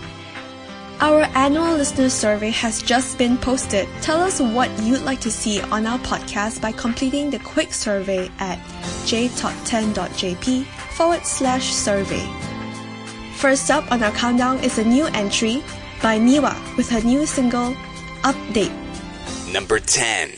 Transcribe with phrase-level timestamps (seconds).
[1.03, 3.89] Our annual listener survey has just been posted.
[4.03, 8.31] Tell us what you'd like to see on our podcast by completing the quick survey
[8.39, 8.61] at
[9.11, 12.25] jtop10.jp forward slash survey.
[13.35, 15.65] First up on our countdown is a new entry
[16.01, 17.75] by Miwa with her new single,
[18.23, 18.71] Update.
[19.53, 20.31] Number 10.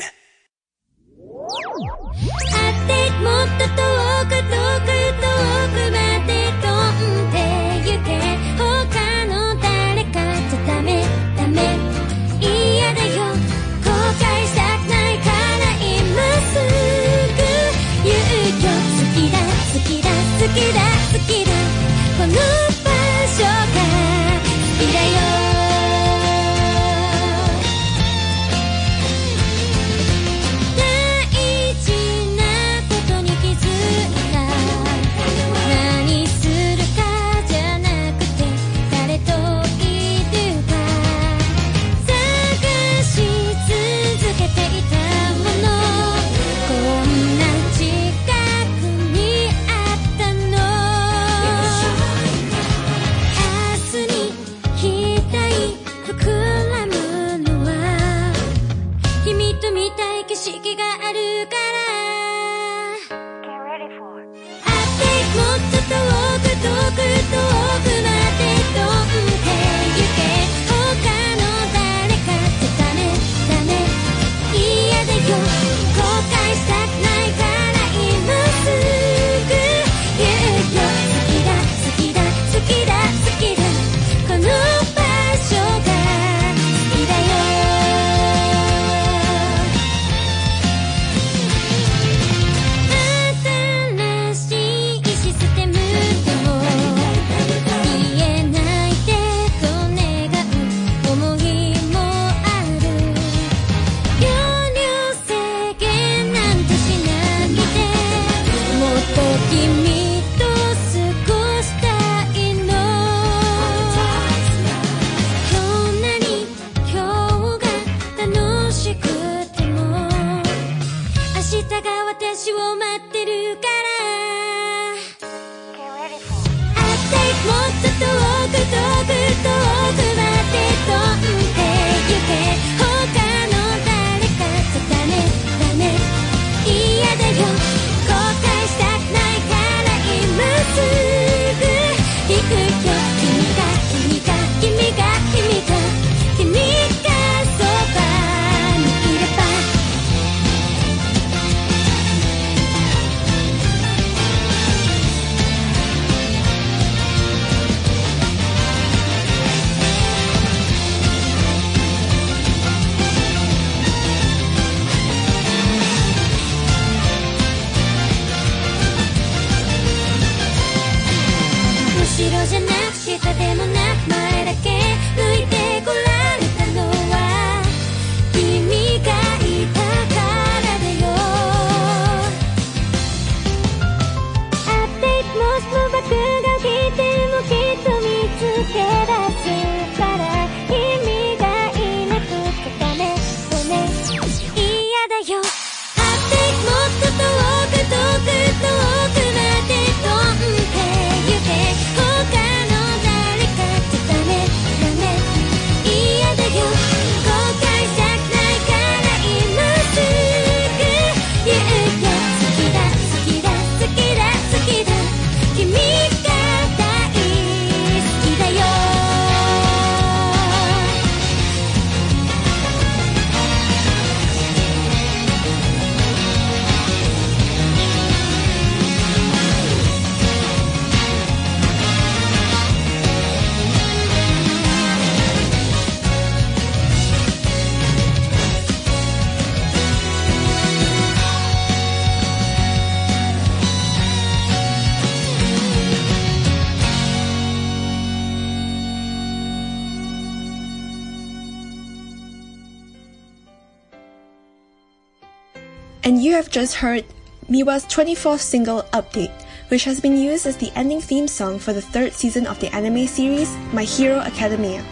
[256.55, 257.05] Just heard
[257.51, 259.35] Miwa's 24th single Update,
[259.71, 262.73] which has been used as the ending theme song for the third season of the
[262.73, 264.85] anime series My Hero Academia.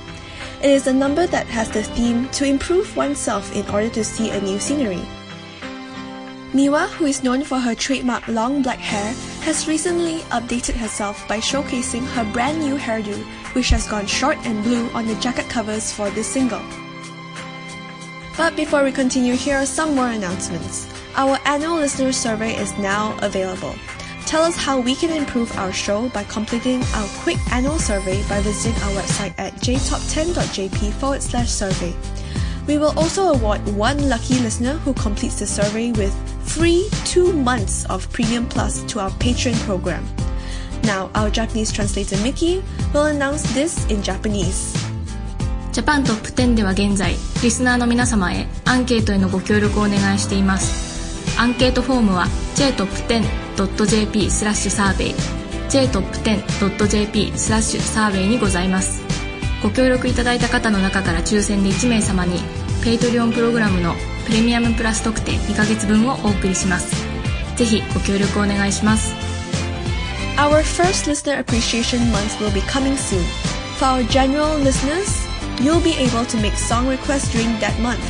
[0.61, 4.31] It is a number that has the theme to improve oneself in order to see
[4.31, 5.06] a new scenery.
[6.50, 11.38] Miwa, who is known for her trademark long black hair, has recently updated herself by
[11.38, 13.17] showcasing her brand new hairdo,
[13.55, 16.62] which has gone short and blue on the jacket covers for this single.
[18.37, 20.93] But before we continue, here are some more announcements.
[21.16, 23.75] Our annual listener survey is now available.
[24.25, 28.42] Tell us how we can improve our show by completing our quick annual survey by
[28.42, 31.96] visiting our website at jtop10.jp forward slash survey.
[32.68, 37.86] We will also award one lucky listener who completes the survey with free two months
[37.86, 40.06] of Premium Plus to our Patreon program.
[40.84, 44.75] Now, our Japanese translator Mickey will announce this in Japanese.
[45.78, 50.91] ジャパントップ10では現在リスナーの皆様へアンケートへのご協力をお願いしています
[51.38, 52.26] アンケートフォームは
[52.56, 55.14] jtop10.jp スラッシュサーベイ
[55.70, 59.02] jtop10.jp スラッシュサーベイにございます
[59.62, 62.40] ご協力いただいた方の中から抽選で1名様に
[62.84, 63.94] ペイトリオンプログラムの
[64.26, 66.94] プレミアムプラス特典2ヶ月分をお送りします
[67.56, 69.14] ぜひご協力お願いします
[70.37, 73.23] Our first listener appreciation month will be coming soon.
[73.76, 75.26] For our general listeners,
[75.61, 78.00] you'll be able to make song requests during that month,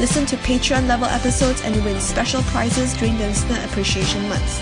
[0.00, 4.60] listen to Patreon level episodes, and win special prizes during the listener appreciation month.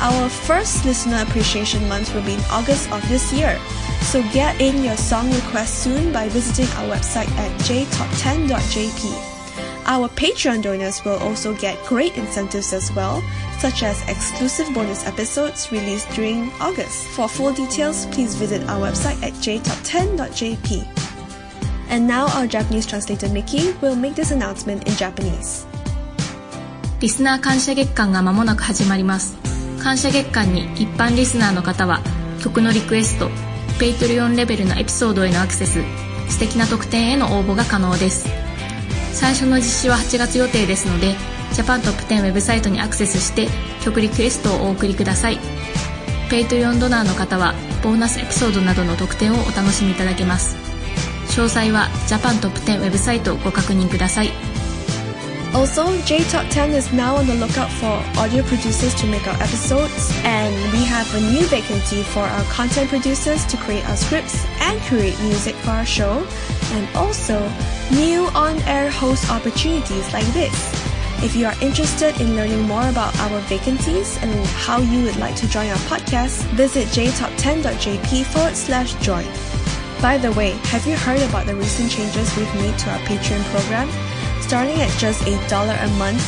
[0.00, 3.58] Our first listener appreciation month will be in August of this year.
[4.02, 9.30] So get in your song request soon by visiting our website at jtop10.jp.
[9.86, 13.22] Our Patreon donors will also get great incentives as well,
[13.58, 17.06] such as exclusive bonus episodes released during August.
[17.08, 21.03] For full details, please visit our website at jtop10.jp.
[21.90, 25.66] And now our Japanese translator Mickey will make this announcement in Japanese.
[27.00, 29.36] リスナー感謝月間が間もなく始まります。
[29.82, 32.00] 感謝月間に一般リスナーの方は
[32.42, 33.28] 曲のリクエスト
[33.78, 35.82] ペイトリオンレベルのエピソードへのアクセス
[36.30, 38.26] 素敵な特典への応募が可能です。
[39.12, 41.14] 最初の実施は8月予定ですので
[41.52, 43.48] ジャパントップ10ウェブサイトにアクセスして
[43.82, 45.38] 曲リクエストをお送りください。
[46.30, 50.63] ペイトリオンドナーの方はボーナスエピソードなどの特典をお楽しみいただけます。
[51.33, 54.31] 詳細はジャパントップ10ウェブサイトをご確認ください
[55.51, 60.53] Also, JTop10 is now on the lookout for audio producers to make our episodes, and
[60.71, 65.19] we have a new vacancy for our content producers to create our scripts and create
[65.21, 66.23] music for our show,
[66.73, 67.41] and also
[67.89, 70.53] new on-air host opportunities like this.
[71.23, 75.35] If you are interested in learning more about our vacancies and how you would like
[75.37, 79.25] to join our podcast, visit jtop10.jp forward slash join.
[80.04, 83.42] By the way, have you heard about the recent changes we've made to our Patreon
[83.44, 83.88] program?
[84.42, 86.20] Starting at just $8 a month,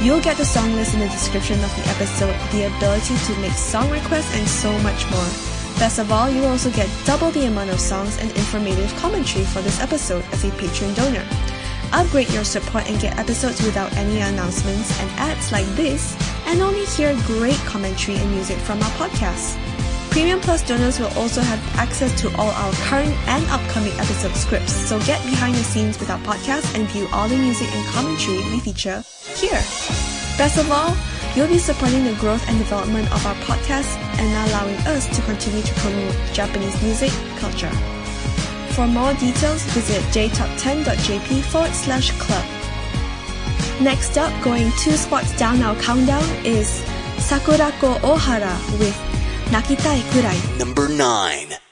[0.00, 3.50] you'll get the song list in the description of the episode, the ability to make
[3.50, 5.26] song requests, and so much more.
[5.82, 9.44] Best of all, you will also get double the amount of songs and informative commentary
[9.44, 11.26] for this episode as a Patreon donor.
[11.92, 16.14] Upgrade your support and get episodes without any announcements and ads like this,
[16.46, 19.58] and only hear great commentary and music from our podcast.
[20.10, 24.72] Premium Plus donors will also have access to all our current and upcoming episode scripts,
[24.72, 28.38] so get behind the scenes with our podcast and view all the music and commentary
[28.50, 29.04] we feature
[29.36, 29.62] here.
[30.36, 30.96] Best of all,
[31.36, 35.62] you'll be supporting the growth and development of our podcast and allowing us to continue
[35.62, 37.70] to promote Japanese music culture.
[38.74, 42.44] For more details, visit jtop10.jp forward slash club.
[43.80, 46.82] Next up, going two spots down our countdown is
[47.18, 48.96] Sakurako Ohara with
[49.50, 50.38] Nakitai Kurai.
[50.58, 51.69] Number 9.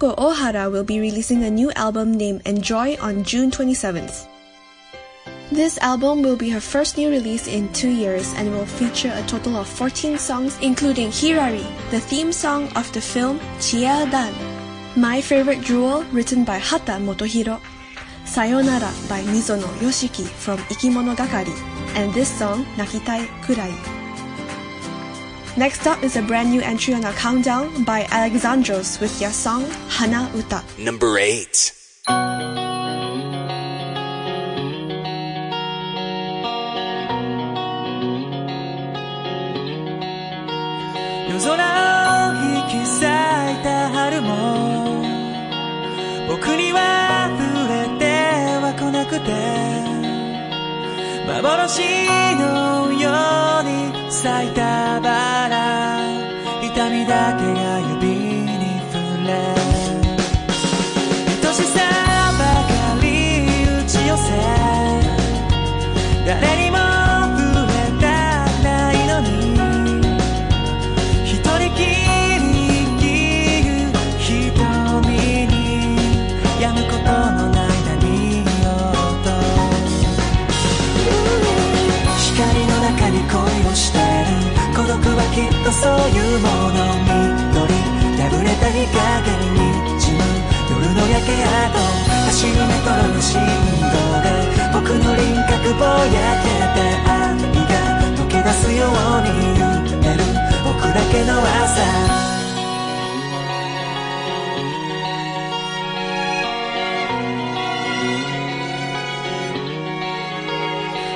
[0.00, 4.26] Sakurako Ohara will be releasing a new album named Enjoy on June 27th.
[5.52, 9.22] This album will be her first new release in two years and will feature a
[9.26, 14.32] total of 14 songs, including Hirari, the theme song of the film Chia Dan,
[14.96, 17.60] My Favorite Jewel, written by Hata Motohiro,
[18.24, 21.56] Sayonara by Mizuno Yoshiki from Ikimonogakari,
[21.96, 23.99] and this song, Nakitai Kurai.
[25.59, 29.65] Next up is a brand new entry on our countdown by Alexandros with their song
[29.87, 30.63] Hana Uta.
[30.77, 31.73] Number 8.
[41.35, 43.03] 夜空を引き裂い
[43.63, 44.27] た春も
[46.29, 48.05] 僕には触れて
[48.61, 49.31] は来なくて
[51.27, 51.79] 幻
[52.39, 53.11] のよ
[53.59, 54.98] うに咲いたバラ痛み
[57.09, 57.68] だけが
[85.40, 87.72] きっとそういうもの緑
[88.20, 89.00] 破れた日陰
[89.56, 89.64] に
[89.96, 90.20] 滲む。
[90.68, 91.80] 夜の焼け跡。
[92.26, 94.28] 走るメトロの振動で
[94.72, 97.16] 僕の輪郭ぼやけて愛
[97.70, 97.72] が
[98.16, 98.92] 溶け出すよう
[99.24, 99.28] に
[99.58, 99.64] 揺
[100.02, 100.20] れる
[100.62, 101.80] 僕だけの朝。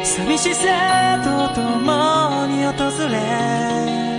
[0.02, 1.66] 寂しさと共
[2.46, 2.72] に訪
[3.08, 4.13] れ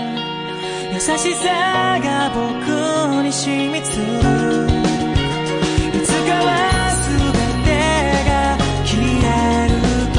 [1.08, 2.42] 優しさが僕
[3.24, 4.00] に染みつい
[6.02, 6.50] つかは
[7.06, 7.22] 全
[7.62, 7.70] て
[8.26, 9.78] が消える。
[10.16, 10.18] と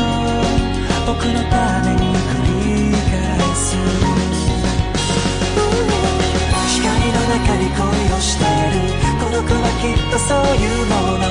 [1.11, 3.11] 僕のために繰り返
[3.57, 3.75] す
[6.71, 6.79] 光
[7.11, 7.83] の中に恋
[8.15, 8.79] をしてる
[9.19, 11.27] 孤独はきっとそういうもの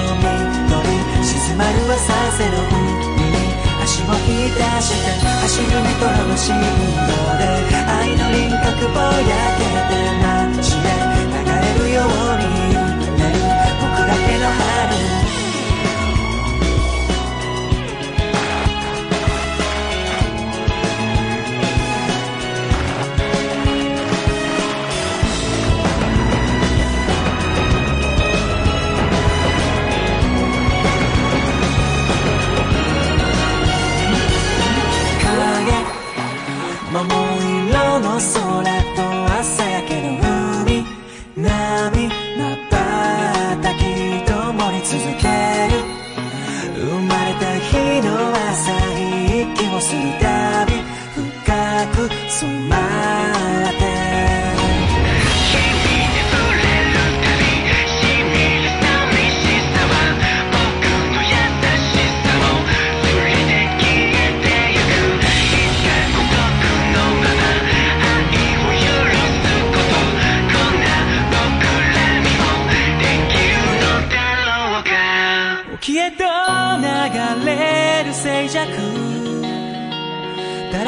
[0.67, 2.94] 緑静まる浅瀬の海。
[4.49, 6.61] 出して走るメトロの信号
[7.37, 7.43] で
[7.87, 10.81] 愛の輪郭ぼやけて街へ
[11.31, 11.37] 流
[11.81, 12.54] れるように。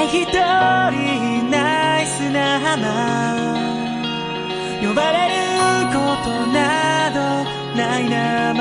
[0.07, 3.35] 一人いない砂浜
[4.81, 5.35] 呼ばれる
[5.91, 7.19] ことなど
[7.75, 8.57] ない名前。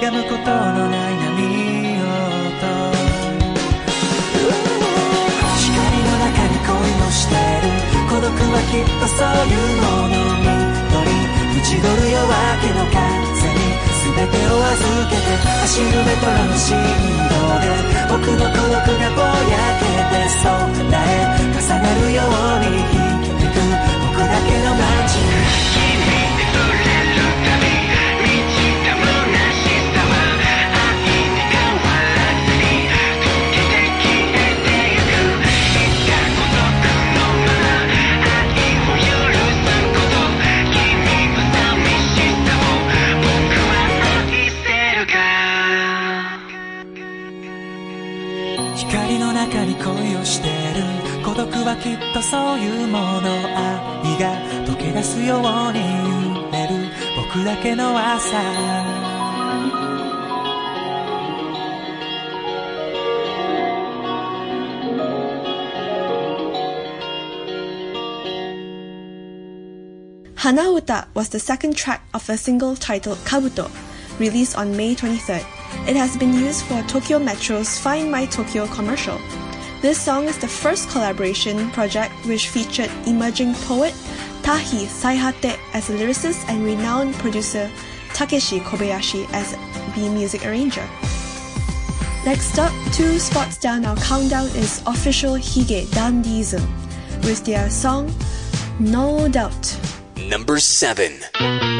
[0.00, 2.64] 止むことのない波音
[5.60, 5.70] 光
[6.02, 6.72] の中に恋
[7.06, 7.68] をしてる。
[8.08, 11.04] 孤独はきっとそういうもの緑
[11.58, 13.31] 打ち取る夜明けの風
[14.02, 15.22] 全てを預けて
[15.62, 17.70] 走るメトロの振動で
[18.10, 23.62] 僕の孤独がぼやけて空へ重なるように響く
[24.02, 25.31] 僕だけの街。
[51.31, 58.37] 孤独はきっとそういうもの愛が溶け出すように揺れる僕だけの朝
[70.47, 73.69] Hanauta was the second track of a single titled Kabuto,
[74.17, 75.43] released on May 23rd.
[75.89, 79.19] It has been used for Tokyo Metro's Find My Tokyo commercial.
[79.82, 83.92] this song is the first collaboration project which featured emerging poet
[84.44, 87.68] Tahi Saihate as a lyricist and renowned producer
[88.14, 89.52] Takeshi Kobayashi as
[89.96, 90.86] the music arranger.
[92.24, 96.62] Next up, two spots down our countdown is official Hige Dandism
[97.24, 98.14] with their song
[98.78, 99.76] No Doubt.
[100.16, 101.71] Number 7.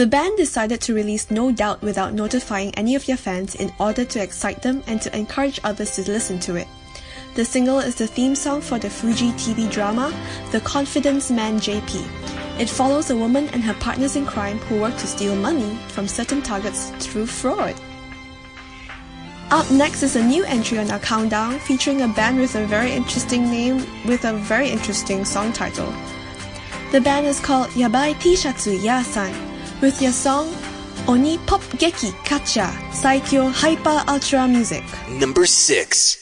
[0.00, 4.02] The band decided to release No Doubt without notifying any of their fans in order
[4.02, 6.66] to excite them and to encourage others to listen to it.
[7.34, 10.10] The single is the theme song for the Fuji TV drama
[10.52, 12.02] The Confidence Man JP.
[12.58, 16.08] It follows a woman and her partners in crime who work to steal money from
[16.08, 17.74] certain targets through fraud.
[19.50, 22.90] Up next is a new entry on our countdown featuring a band with a very
[22.90, 25.92] interesting name with a very interesting song title.
[26.90, 29.49] The band is called Yabai T-Shatsu Ya-san
[29.80, 30.54] with your song
[31.08, 34.84] Oni Pop Geki Kacha Saikyo Hyper Ultra Music.
[35.08, 36.19] Number 6.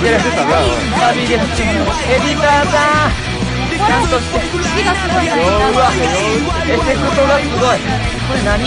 [0.00, 3.20] の色抜けてもうてるサビで服のエディターさん
[3.70, 8.64] ちゃんとして字がすごいなうわエフェクトがすごいこれ何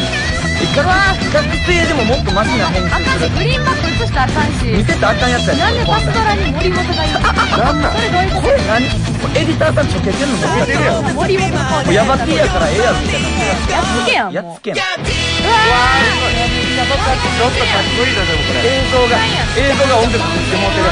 [0.63, 8.85] 学学生でももっとマシな編あかんしグリーンバック映したらあかんし見てたらあかんやつやなんでパスドラに森本がいるなんなんそれどういうことこれ何
[9.33, 15.83] エディターさんちょけてんのめっちゃ出るやん森本こううヤバティやからええやろみたいなやっつけやんやっつけやんうわ
[16.72, 19.17] ちょっとかっこいいなでもこれ映像が
[19.57, 20.89] 映像が音楽作ってもうてる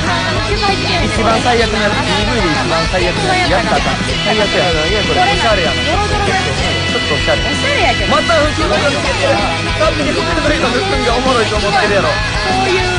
[1.05, 3.97] 一番最悪のやつ DV で一番最悪のやつやったかん。
[4.25, 9.37] 最悪やいやこれおしゃれやなドロドロちょっとおしゃれおしゃれやけどまた服の色つけてる
[9.79, 11.05] 完璧に服の色盗ん。
[11.05, 12.89] がおもろいと思ってるやろそういう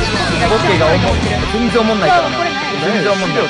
[0.49, 1.13] ボケがおも
[1.53, 1.99] 全然おもん。
[1.99, 2.37] ないからな
[2.81, 3.33] 全然おもん。
[3.33, 3.43] ない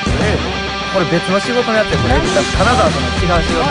[0.94, 3.70] これ別の仕事のやつやこれ金沢との違う仕事の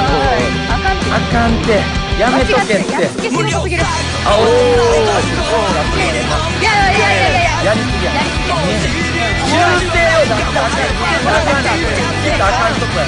[0.68, 1.00] あかん。
[1.00, 1.56] てあかん。
[1.56, 2.86] ってやめとけって。
[4.26, 5.04] あおー。
[5.34, 6.70] いや。
[6.70, 7.02] いや。
[7.02, 7.10] いや。
[7.10, 7.42] いや。
[7.42, 7.74] いや。
[7.74, 8.14] やりすぎや。
[8.14, 9.02] やりすぎ
[9.44, 9.58] 修
[9.90, 10.78] 正を出したらあ
[11.34, 11.90] かんあかんっ
[12.22, 13.06] てあかんとこや。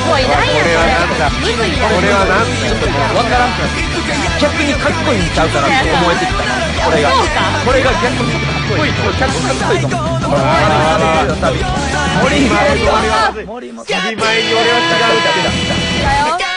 [0.00, 0.94] もういらんやんそれ
[1.40, 1.88] むずいや。
[1.88, 2.46] んこれはなん
[3.16, 3.82] わからんくなって
[4.40, 6.38] 逆にかっこいいんちゃうかなって思えてきた
[6.80, 7.10] これが
[7.66, 10.78] これが逆にかっこいい逆にかっこいいかもサビ
[11.34, 11.58] サビサビ
[12.22, 15.50] 森本森本サビ前に俺は違うだけだ
[16.04, 16.49] だよ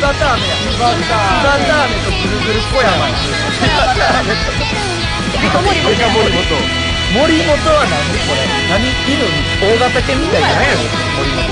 [0.00, 4.54] バターメやバターメとぐるぐる小山バターメと
[5.58, 6.38] 森本森本
[7.10, 9.18] 森本は何これ何犬
[9.58, 10.86] 大型犬みたいなやろ
[11.18, 11.50] 森本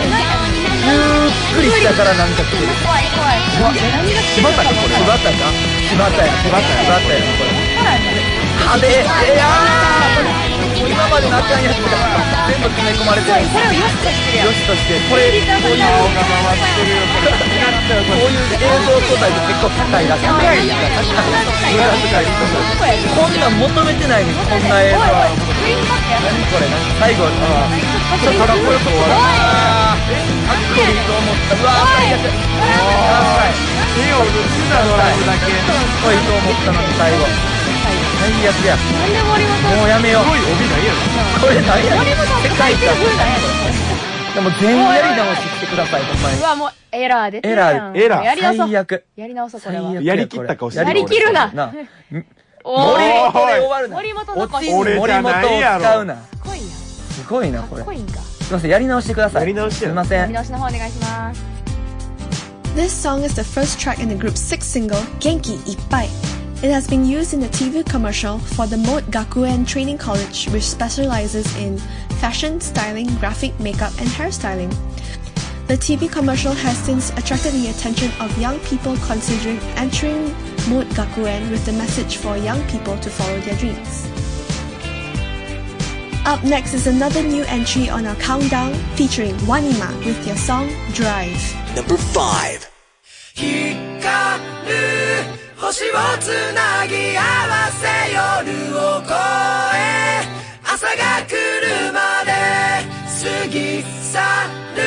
[0.86, 0.94] ゆ
[1.26, 5.50] っくりしたからなんか来る怖い怖いうわ柴田かこれ柴田か
[5.82, 7.50] 柴田や柴田や柴田やこれ
[8.56, 10.22] 派手えやー
[10.78, 11.96] もう今までのあかんやつが
[12.46, 17.55] 全部詰め込まれてるそれをよしとしてるやんよしとしてこれこういう
[17.86, 20.74] こういう映像素材って結構高いらしい高い高
[22.18, 25.14] いこんなん求めてないのにこんな映像何
[26.50, 27.78] これ何最後あー
[28.18, 30.10] ちょっとかっこよく終わるあー
[30.50, 32.26] かっこいいと思ったうわー最悪
[33.94, 36.82] 手を映したドラムだけかっこいいと思ったの。
[36.82, 37.22] に最後
[38.18, 38.74] 最悪や
[39.78, 40.26] もうやめよう
[41.38, 41.94] これ何や
[42.42, 42.96] 世界観
[44.36, 46.38] でも全員やり直ししてくださいほんまに。
[46.38, 47.74] うわもうエラー出てエるやん。
[47.74, 48.66] ラーエラーやり直そう。
[48.66, 49.04] 最悪。
[49.16, 49.82] やり直そうこれは。
[49.84, 50.86] 最悪やりきった顔してる。
[50.86, 51.50] やりきるな。
[51.52, 51.72] な。
[52.62, 53.96] お森ー本で終わるな。
[53.96, 56.16] 森本の落ちに森本を使うな。
[56.16, 57.82] すごいなこれ。
[57.82, 58.20] かっこいいんか。
[58.20, 59.40] すいませんやり直してください。
[59.40, 60.28] やり直してすいません。
[60.28, 61.42] 見直しの方お願いします。
[62.76, 66.35] This song is the first track in the group's sixth single, Genki Ippai.
[66.62, 70.62] It has been used in the TV commercial for the Mode Gakuen Training College, which
[70.62, 71.76] specializes in
[72.18, 74.74] fashion, styling, graphic makeup, and hairstyling.
[75.66, 80.32] The TV commercial has since attracted the attention of young people considering entering
[80.70, 84.06] Mode Gakuen with the message for young people to follow their dreams.
[86.24, 91.76] Up next is another new entry on our countdown featuring Wanima with their song Drive.
[91.76, 92.70] Number 5.
[95.58, 98.20] 星をつなぎ合わせ夜
[98.76, 99.10] を越
[99.74, 100.20] え
[100.62, 102.30] 朝が来るまで
[103.06, 104.18] 過ぎ去
[104.76, 104.78] る。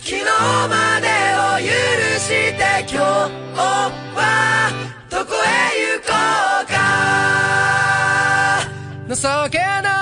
[0.00, 0.24] 昨日
[0.68, 1.70] までを許
[2.18, 2.58] して
[2.90, 2.98] 今日
[3.56, 4.20] は
[5.10, 5.46] どこへ
[5.96, 6.08] 行こ
[6.62, 6.74] うか。
[9.14, 10.01] 情けない。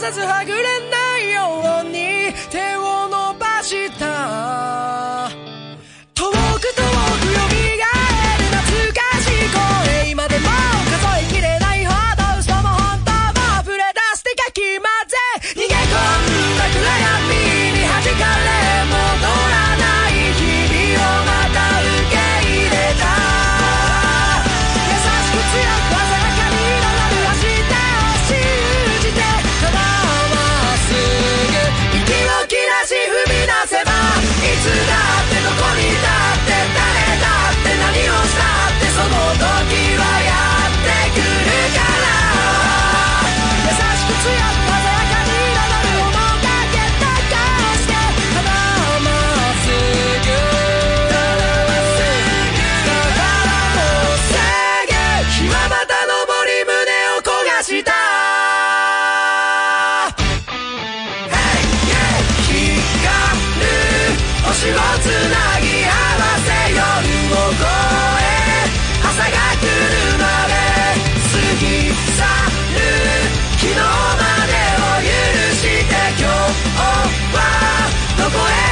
[0.00, 5.28] さずはぐれないように手を伸ばした。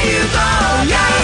[0.05, 1.18] you go, yeah.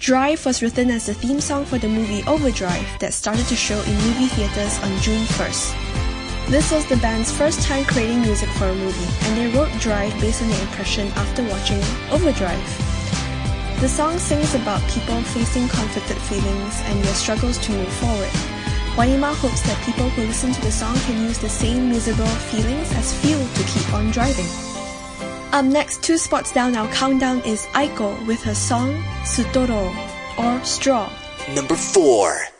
[0.00, 3.80] Drive was written as the theme song for the movie Overdrive that started to show
[3.82, 6.50] in movie theaters on June 1st.
[6.50, 10.12] This was the band's first time creating music for a movie, and they wrote Drive
[10.20, 11.78] based on their impression after watching
[12.10, 12.66] Overdrive.
[13.80, 18.51] The song sings about people facing conflicted feelings and their struggles to move forward.
[18.96, 22.92] Wanima hopes that people who listen to the song can use the same miserable feelings
[22.92, 24.44] as fuel to keep on driving.
[25.52, 29.88] Up next, two spots down our countdown is Aiko with her song Sutoro,
[30.38, 31.10] or Straw.
[31.54, 32.51] Number 4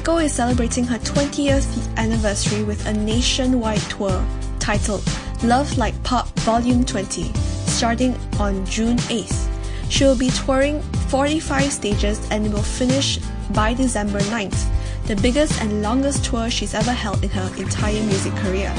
[0.00, 4.26] Michael is celebrating her 20th anniversary with a nationwide tour
[4.58, 5.04] titled
[5.44, 7.30] Love Like Pop Volume 20,
[7.66, 9.46] starting on June 8th.
[9.90, 10.80] She will be touring
[11.10, 13.18] 45 stages and will finish
[13.52, 14.64] by December 9th,
[15.06, 18.74] the biggest and longest tour she's ever held in her entire music career.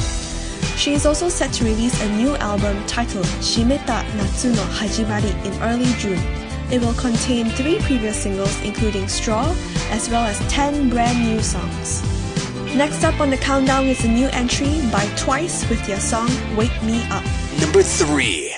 [0.75, 5.61] She is also set to release a new album titled Shimeta Natsu no Hajimari in
[5.61, 6.40] early June.
[6.71, 9.53] It will contain three previous singles, including Straw,
[9.89, 12.01] as well as 10 brand new songs.
[12.73, 16.81] Next up on the countdown is a new entry by Twice with their song Wake
[16.83, 17.25] Me Up.
[17.59, 18.50] Number 3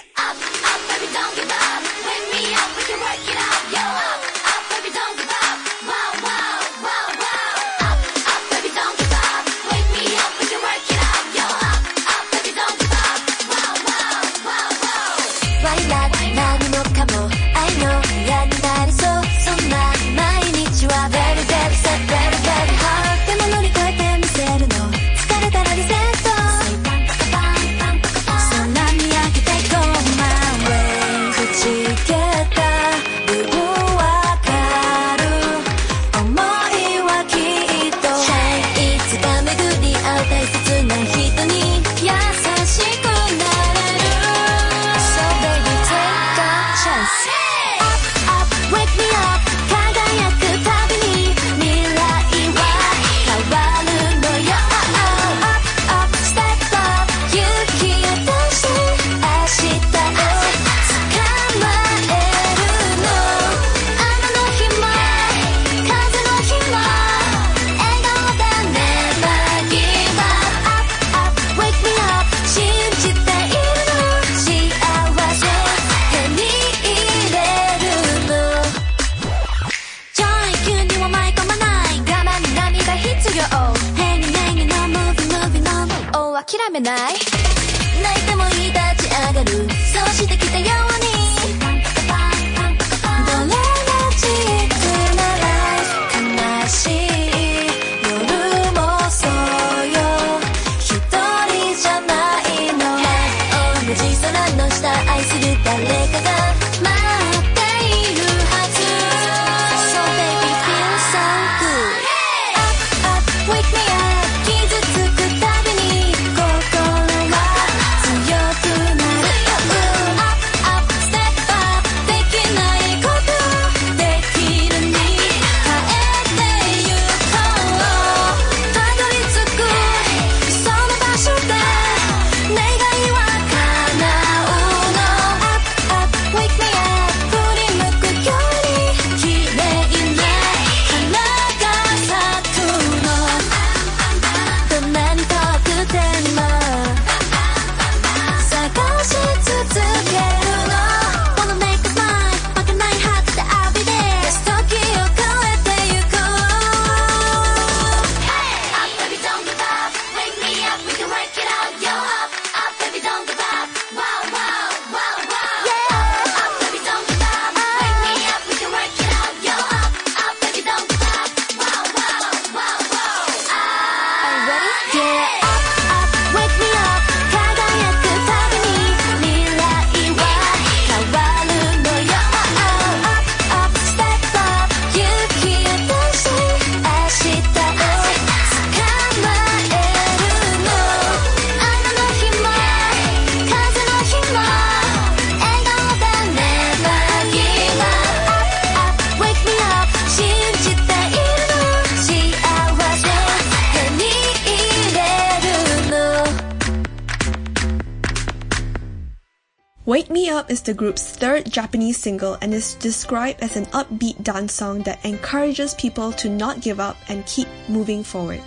[212.03, 216.79] single and is described as an upbeat dance song that encourages people to not give
[216.79, 218.41] up and keep moving forward.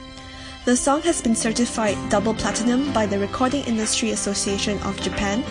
[0.67, 5.43] The song has been certified double platinum by the Recording Industry Association of Japan.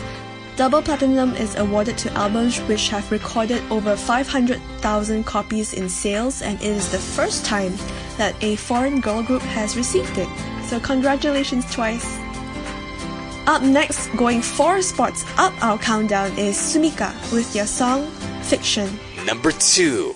[0.55, 6.61] Double platinum is awarded to albums which have recorded over 500,000 copies in sales, and
[6.61, 7.73] it is the first time
[8.17, 10.29] that a foreign girl group has received it.
[10.63, 12.24] So, congratulations, Twice!
[13.47, 18.09] Up next, going four spots up our countdown is Sumika with your song
[18.41, 18.89] Fiction.
[19.25, 20.15] Number two.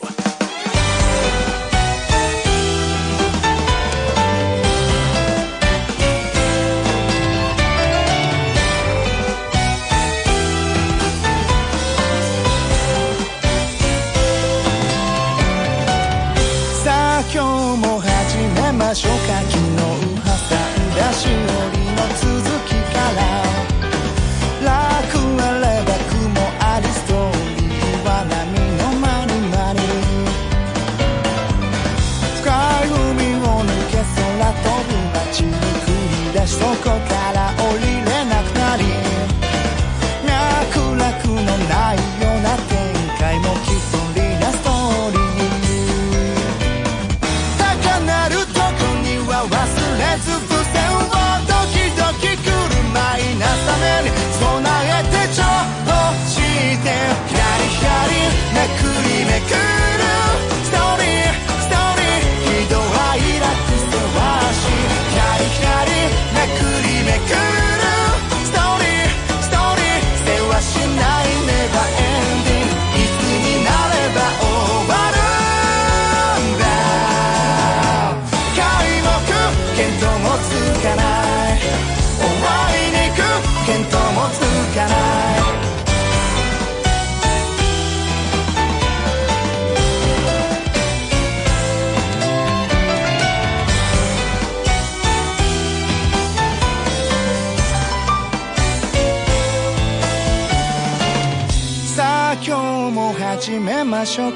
[104.18, 104.32] よ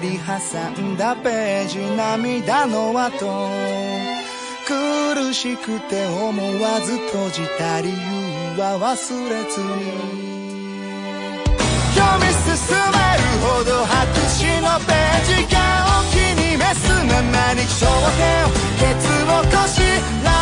[0.00, 0.32] り挟
[0.82, 3.26] んだページ涙の跡
[4.66, 7.94] 苦しくて思わず閉じた理由
[8.58, 8.88] は忘
[9.28, 10.26] れずに。
[11.94, 13.92] 読み進めるほど白
[14.40, 15.56] 紙のページが
[16.00, 17.84] 大きに目すままに焦
[18.16, 18.48] 点
[18.80, 19.76] ケツをこし
[20.24, 20.35] ら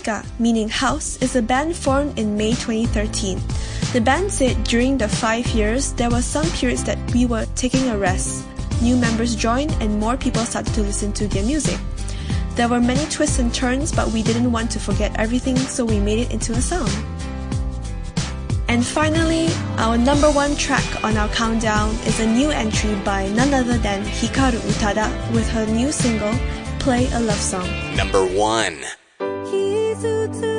[0.00, 3.38] Tika, meaning house, is a band formed in May 2013.
[3.92, 7.86] The band said during the five years, there were some periods that we were taking
[7.90, 8.46] a rest.
[8.80, 11.78] New members joined and more people started to listen to their music.
[12.56, 16.00] There were many twists and turns, but we didn't want to forget everything, so we
[16.00, 16.88] made it into a song.
[18.68, 23.52] And finally, our number one track on our countdown is a new entry by none
[23.52, 26.32] other than Hikaru Utada with her new single,
[26.78, 27.68] Play a Love Song.
[27.96, 28.80] Number one
[30.00, 30.49] to, to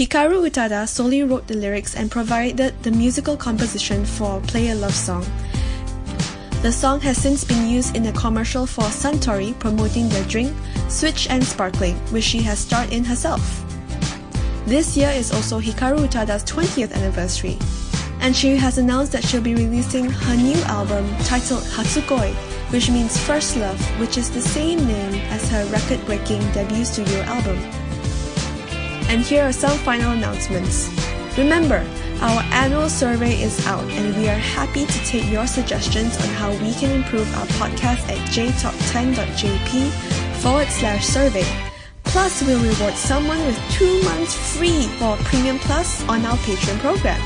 [0.00, 4.94] Hikaru Utada solely wrote the lyrics and provided the musical composition for Play a Love
[4.94, 5.26] Song.
[6.62, 10.56] The song has since been used in a commercial for Suntory promoting their drink,
[10.88, 13.42] Switch and Sparkling, which she has starred in herself.
[14.64, 17.58] This year is also Hikaru Utada's 20th anniversary,
[18.22, 22.32] and she has announced that she'll be releasing her new album titled Hatsukoi,
[22.72, 27.20] which means First Love, which is the same name as her record breaking debut studio
[27.24, 27.79] album.
[29.10, 30.88] And here are some final announcements.
[31.36, 31.84] Remember,
[32.20, 36.52] our annual survey is out, and we are happy to take your suggestions on how
[36.62, 39.90] we can improve our podcast at jtop10.jp
[40.40, 41.44] forward slash survey.
[42.04, 47.20] Plus, we'll reward someone with two months free for Premium Plus on our Patreon program.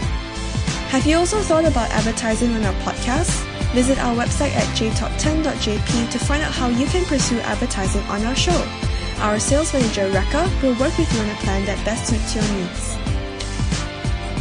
[0.88, 3.44] Have you also thought about advertising on our podcast?
[3.74, 8.34] Visit our website at jtop10.jp to find out how you can pursue advertising on our
[8.34, 8.83] show.
[9.20, 12.44] Our sales manager, Recca, will work with you on a plan that best suits your
[12.54, 12.98] needs.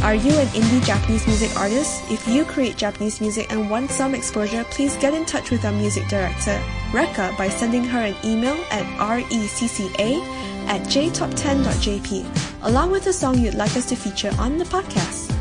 [0.04, 2.02] Are you an indie Japanese music artist?
[2.10, 5.72] If you create Japanese music and want some exposure, please get in touch with our
[5.72, 6.62] music director,
[6.92, 10.20] Recca, by sending her an email at recca
[10.68, 12.26] at jtop10.jp,
[12.64, 15.34] along with a song you'd like us to feature on the podcast.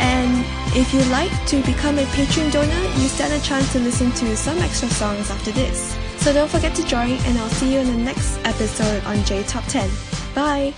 [0.05, 0.45] And
[0.77, 4.37] if you'd like to become a Patreon donor, you stand a chance to listen to
[4.37, 5.97] some extra songs after this.
[6.19, 9.43] So don't forget to join, and I'll see you in the next episode on J
[9.45, 9.89] Top 10.
[10.35, 10.75] Bye!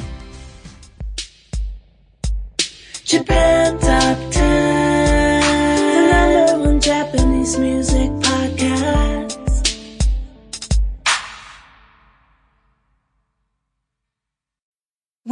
[3.04, 5.40] Japan Top 10,
[5.94, 9.25] the number one Japanese music podcast.